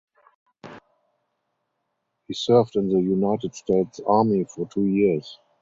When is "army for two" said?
4.07-4.85